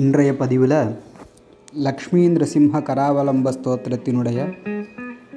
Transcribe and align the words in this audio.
இன்றைய 0.00 0.36
பதிவில் 0.36 0.72
லக்ஷ்மீந்திர 1.84 2.46
சிம்ஹ 2.52 2.80
கராவலம்ப 2.88 3.52
ஸ்தோத்திரத்தினுடைய 3.56 4.38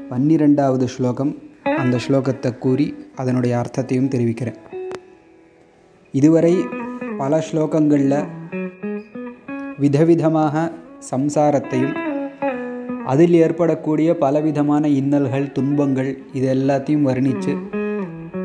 பன்னிரெண்டாவது 0.09 0.88
ஸ்லோகம். 0.88 1.32
அந்த 1.77 1.97
ஸ்லோகத்தை 2.08 2.58
கூறி 2.58 2.87
அதனுடைய 3.16 3.58
அர்த்தத்தையும் 3.58 4.08
தெரிவிக்கிறேன். 4.08 4.58
இதுவரை 6.11 6.53
பல 7.17 7.42
ஸ்லோகங்களில் 7.51 8.27
விதவிதமாக 9.79 10.65
சம்சாரத்தையும் 11.11 11.95
அதில் 13.05 13.33
ஏற்படக்கூடிய 13.33 14.17
பலவிதமான 14.17 14.87
இன்னல்கள் 14.87 15.51
துன்பங்கள் 15.51 16.23
இது 16.33 16.47
எல்லாத்தையும் 16.57 17.07
வர்ணித்து 17.11 17.55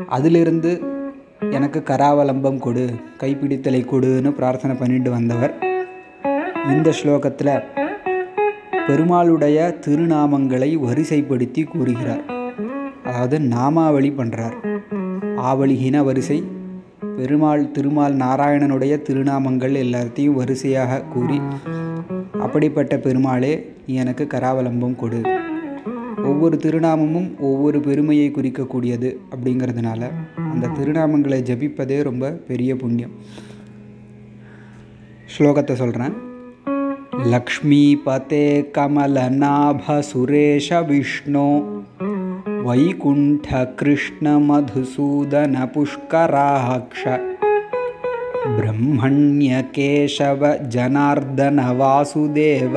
அதிலிருந்து 0.05 0.73
எனக்கு 1.51 1.79
கராவலம்பம் 1.79 2.59
கொடு 2.59 2.87
கைப்பிடித்தலை 3.23 3.83
கொடுன்னு 3.85 4.29
பிரார்த்தனை 4.31 4.75
பண்ணிட்டு 4.75 5.11
வந்தவர் 5.11 5.64
இந்த 6.73 6.89
ஸ்லோகத்தில் 6.99 7.51
பெருமாளுடைய 8.87 9.57
திருநாமங்களை 9.85 10.69
வரிசைப்படுத்தி 10.85 11.61
கூறுகிறார். 11.63 12.23
அதாவது 13.03 13.37
நாமாவளி 13.39 14.09
பண்ணுறார் 14.19 14.55
ஆவலிகின 15.49 16.01
வரிசை 16.03 16.37
பெருமாள் 17.17 17.63
திருமால் 17.71 18.15
நாராயணனுடைய 18.23 18.93
திருநாமங்கள் 19.07 19.75
எல்லாத்தையும் 19.83 20.37
வரிசையாக 20.41 21.01
கூறி 21.13 21.39
அப்படிப்பட்ட 22.45 22.93
பெருமாளே 22.97 23.53
நீ 23.87 23.95
எனக்கு 24.03 24.25
கராவலம்பம் 24.33 24.99
கொடு. 25.01 25.21
ஒவ்வொரு 26.29 26.57
திருநாமமும் 26.65 27.29
ஒவ்வொரு 27.49 27.79
பெருமையை 27.79 28.29
குறிக்கக்கூடியது 28.31 29.09
அப்படிங்கிறதுனால 29.31 30.11
அந்த 30.53 30.71
திருநாமங்களை 30.77 31.41
ஜபிப்பதே 31.49 31.97
ரொம்ப 32.03 32.31
பெரிய 32.49 32.71
புண்ணியம். 32.75 33.13
ஸ்லோகத்தை 35.35 35.73
சொல்கிறேன் 35.73 36.15
லக்ஷ்மீபதே 37.30 38.46
கமலநாப 38.76 39.96
சுரேஷ 40.08 40.78
விஷ்ணு 40.88 41.46
வைகுண்ட 42.66 43.46
கிருஷ்ண 43.78 44.32
மதுசூதன 44.46 45.66
புஷ்கராக்ஷ 45.74 47.02
பிரம்மண்ய 48.50 49.56
கேசவ 49.74 50.50
ஜனார்தன 50.74 51.66
வாசுதேவ 51.80 52.74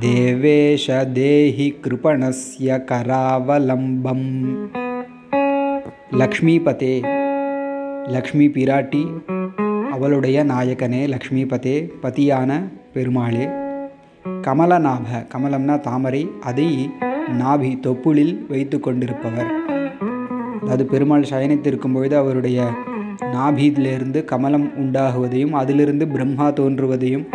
தேவேஷ 0.00 0.86
தேஹி 1.14 1.68
கிருபணஸ்ய 1.84 2.78
கராவலம்பம் 2.88 4.28
லக்ஷ்மிபதே 6.20 6.94
லக்ஷ்மி 8.08 8.46
பிராட்டி 8.48 9.04
அவளுடைய 9.94 10.38
நாயகனே 10.44 11.02
லக்ஷ்மிபதே 11.12 11.76
பதியான 12.02 12.50
பெருமாளே 12.93 13.43
கமலநாப 14.47 15.09
கமலம்னா 15.33 15.79
தாமரை 15.79 16.29
அதை 16.41 16.89
நாபி 17.39 17.69
தொப்புளில் 17.85 18.33
வைத்து 18.49 18.79
கொண்டிருப்பவர். 18.79 19.51
அதாவது 20.61 20.85
பெருமாள் 20.85 21.29
சயனித்திருக்கும் 21.29 21.93
பொழுது 21.93 22.17
அவருடைய 22.17 22.67
நாபியிலிருந்து 23.33 24.25
கமலம் 24.25 24.67
உண்டாகுவதையும் 24.77 25.55
அதிலிருந்து 25.61 26.07
பிரம்மா 26.07 26.47
தோன்றுவதையும் 26.47 27.25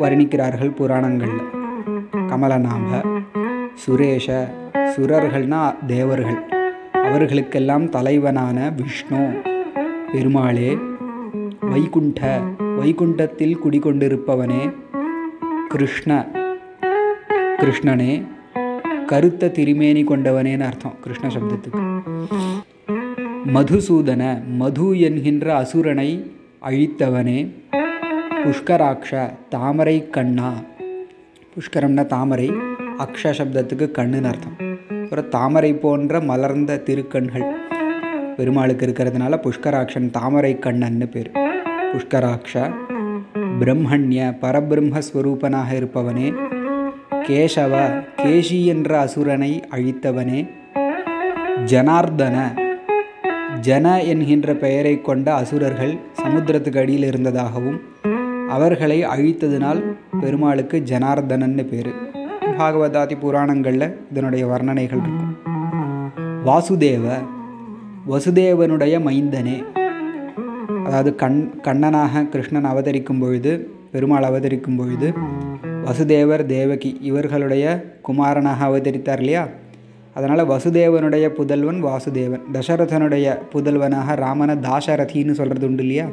வர்ணிக்கிறார்கள் 0.00 0.74
புராணங்களில் 0.74 1.44
கமலநாப 2.30 3.04
சுரேஷ 3.74 4.48
சுரர்கள்னா 4.96 5.62
தேவர்கள். 5.86 6.40
அவர்களுக்கெல்லாம் 6.92 7.88
தலைவனான 7.88 8.72
விஷ்ணு. 8.76 9.22
பெருமாளே 10.12 10.78
வைகுண்ட 11.60 12.40
வைகுண்டத்தில் 12.78 13.54
குடிகொண்டிருப்பவனே 13.64 14.62
கிருஷ்ண 15.68 16.26
கிருஷ்ணனே 17.60 18.12
கருத்த 19.06 19.48
திருமேனி 19.48 20.02
கொண்டவனேன்னு 20.04 20.66
அர்த்தம் 20.68 20.96
கிருஷ்ண 21.00 21.28
சப்தத்துக்கு. 21.34 21.82
மதுசூதன 23.54 24.22
மது 24.60 25.00
என்கின்ற 25.00 25.46
அசுரனை 25.62 26.10
அழித்தவனே 26.68 27.38
புஷ்கராக்ஷ 28.44 29.30
தாமரை 29.48 29.96
கண்ணா. 30.08 30.52
புஷ்கரம்னா 31.54 32.06
தாமரை 32.06 32.48
அக்ஷ 33.04 33.32
சப்தத்துக்கு 33.38 33.86
கண்ணுன்னு 33.98 34.30
அர்த்தம். 34.32 34.56
அப்புறம் 35.02 35.28
தாமரை 35.28 35.72
போன்ற 35.74 36.20
மலர்ந்த 36.20 36.82
திருக்கண்கள். 36.86 37.46
பெருமாளுக்கு 38.36 38.86
இருக்கிறதுனால 38.86 39.34
புஷ்கராக்ஷன் 39.46 40.10
தாமரை 40.10 40.52
கண்ணன்னு 40.60 41.08
பேர். 41.10 41.30
புஷ்கராக்ஷ 41.94 42.52
பிரம்மண்ய 43.60 44.20
பரபிரம்மஸ்வரூபனாக 44.42 45.68
இருப்பவனே 45.78 46.28
கேசவ 47.26 47.74
கேஷி 48.22 48.64
என்ற 48.64 48.90
அசுரனை 49.04 49.50
அழித்தவனே 49.76 50.40
ஜனார்தன 51.64 52.36
ஜன 53.60 53.86
என்கின்ற 54.02 54.54
பெயரை 54.54 55.00
கொண்ட 55.00 55.34
அசுரர்கள் 55.34 55.94
சமுத்திரத்துக்கு 56.22 56.78
அடியில் 56.78 57.06
இருந்ததாகவும் 57.10 57.78
அவர்களை 58.48 58.98
அழித்ததினால் 59.06 59.82
பெருமாளுக்கு 60.20 60.82
ஜனார்தனன்னு 60.90 61.64
பேர். 61.64 61.92
பாகவதாதி 62.58 63.18
புராணங்களில் 63.18 63.88
இதனுடைய 64.10 64.46
வர்ணனைகள் 64.46 65.02
இருக்கும். 65.04 65.32
வாசுதேவ 66.46 67.06
வசுதேவனுடைய 68.10 68.94
மைந்தனே 69.08 69.56
அதாவது 70.84 71.14
கண் 71.14 71.50
கண்ணனாக 71.62 72.28
கிருஷ்ணன் 72.28 72.64
அவதரிக்கும் 72.64 73.20
பொழுது 73.20 73.70
பெருமாள் 73.92 74.22
அவதரிக்கும் 74.22 74.76
பொழுது 74.76 75.12
வசுதேவர் 75.84 76.46
தேவகி 76.46 76.98
இவர்களுடைய 77.00 77.84
குமாரனாக 78.02 78.66
அவதரித்தார் 78.66 79.18
இல்லையா? 79.18 79.48
அதனால் 80.14 80.48
வசுதேவனுடைய 80.48 81.28
புதல்வன் 81.28 81.84
வாசுதேவன். 81.84 82.40
தசரதனுடைய 82.52 83.38
புதல்வனாக 83.52 84.16
ராமனை 84.16 84.54
தாசரதின்னு 84.54 85.32
சொல்கிறது 85.32 85.66
உண்டு 85.66 85.82
இல்லையா? 85.82 86.06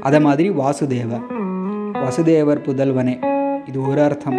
அதை 0.00 0.20
மாதிரி 0.20 0.50
வாசுதேவ. 0.50 1.20
வசுதேவர் 1.94 2.62
புதல்வனே 2.66 3.16
இது 3.68 3.88
ஒரு 3.88 4.02
அர்த்தம். 4.02 4.38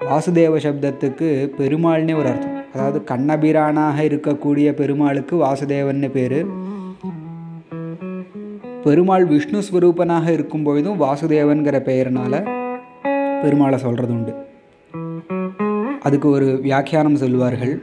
வாசுதேவ 0.00 0.56
சப்தத்துக்கு 0.58 1.50
பெருமாள்னே 1.58 2.18
ஒரு 2.18 2.28
அர்த்தம். 2.28 2.58
அதாவது 2.74 3.02
கண்ணபிரானாக 3.10 4.00
இருக்கக்கூடிய 4.00 4.72
பெருமாளுக்கு 4.72 5.36
வாசுதேவன்னு 5.36 6.10
பேர். 6.10 6.46
பெருமாள் 8.84 9.24
விஷ்ணு 9.30 9.60
ஸ்வரூபனாக 9.66 10.26
இருக்கும் 10.36 10.62
பொழுதும் 10.66 11.00
வாசுதேவன்கிற 11.00 11.76
பெயர்னால 11.88 12.34
பெருமாளை 13.42 13.78
சொல்கிறது 13.84 14.12
உண்டு 14.12 14.32
அதுக்கு 16.06 16.28
ஒரு 16.36 16.46
வியாக்கியானம் 16.66 17.18
சொல்வார்கள். 17.22 17.74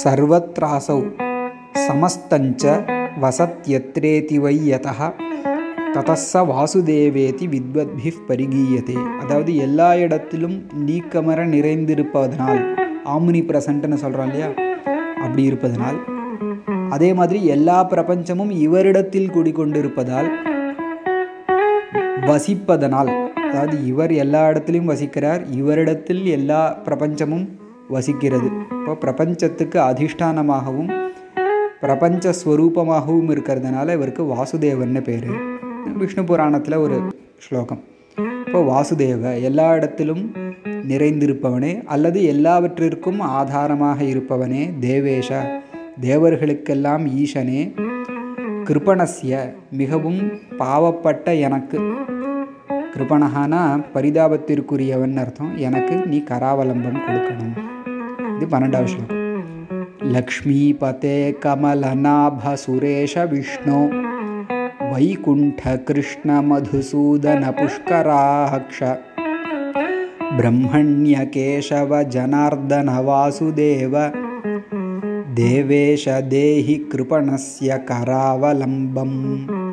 சர்வத்ராசௌ 0.00 1.00
சமஸ்தஞ்ச 1.86 2.64
வசத்யத்ரேதி 3.22 4.38
வை 4.44 4.56
யதா 4.70 5.08
ததஸ்ஸ 5.94 6.42
வாசுதேவேதி 6.52 7.46
வித்வத்பி 7.54 8.12
பரிகீயதே. 8.28 8.98
அதாவது 9.22 9.52
எல்லா 9.66 9.88
இடத்திலும் 10.04 10.58
நீக்கமர 10.88 11.46
நிறைந்திருப்பதனால் 11.54 12.62
ஆமுனி 13.14 13.42
பிரசன்ட்னு 13.50 14.02
சொல்கிறோம் 14.04 14.30
இல்லையா? 14.30 14.50
அப்படி 15.24 15.42
இருப்பதனால் 15.42 15.98
அதே 16.96 17.08
மாதிரி 17.20 17.38
எல்லா 17.56 17.78
பிரபஞ்சமும் 17.92 18.52
இவரிடத்தில் 18.66 19.32
கூடிக்கொண்டிருப்பதால் 19.36 20.28
வசிப்பதனால் 22.28 23.10
அதாவது 23.48 23.76
இவர் 23.90 24.12
எல்லா 24.22 24.40
இடத்துலையும் 24.50 24.90
வசிக்கிறார் 24.92 25.42
இவரிடத்தில் 25.58 26.22
எல்லா 26.36 26.60
பிரபஞ்சமும் 26.86 27.44
வசிக்கிறது. 27.94 28.48
இப்போ 28.78 28.94
பிரபஞ்சத்துக்கு 29.04 29.78
அதிஷ்டானமாகவும் 29.88 30.90
பிரபஞ்ச 31.82 32.32
ஸ்வரூபமாகவும் 32.40 33.30
இருக்கிறதுனால 33.34 33.94
இவருக்கு 33.98 34.22
வாசுதேவன்னு 34.32 35.02
பேர். 35.08 35.28
விஷ்ணு 36.00 36.24
புராணத்தில் 36.30 36.76
ஒரு 36.84 36.96
ஸ்லோகம். 37.46 37.82
இப்போ 38.46 38.60
வாசுதேவ 38.72 39.34
எல்லா 39.48 39.68
இடத்திலும் 39.78 40.24
நிறைந்திருப்பவனே 40.90 41.72
அல்லது 41.94 42.18
எல்லாவற்றிற்கும் 42.32 43.22
ஆதாரமாக 43.38 43.98
இருப்பவனே 44.12 44.64
தேவேஷ. 44.86 45.30
தேவர்களுக்கெல்லாம் 46.00 47.06
ஈசனே 47.06 47.72
கிருபணஸ்ய 48.64 49.54
மிகவும் 49.70 50.32
பாவப்பட்ட 50.58 51.40
எனக்கு. 51.40 51.80
கிருபணகானா 52.94 53.84
பரிதாபத்திற்குரியவன் 53.94 55.16
அர்த்தம் 55.16 55.56
எனக்கு 55.56 55.96
நீ 55.96 56.22
கராவலம்பம் 56.30 56.98
கொடுக்கணும். 57.06 57.54
இது 58.36 58.46
பன்னெண்டாவது 58.50 58.84
ஸ்லோகம். 58.84 59.24
லக்ஷ்மீபதே 60.02 61.36
கமலநாப 61.40 62.56
சுரேஷ 62.66 63.28
விஷ்ணு 63.28 63.88
வைகுண்ட 64.92 65.78
கிருஷ்ண 65.78 66.40
மதுசூதன 66.40 67.52
புஷ்கராக்ஷ 67.58 68.98
பிரம்மண்ய 70.38 71.28
கேசவ 71.36 72.04
ஜனார்தன 72.04 72.88
வாசுதேவ 73.08 74.24
देवेश 75.36 76.08
देहि 76.08 76.74
कृपणस्य 76.74 77.78
करावलम्बम्। 77.88 79.65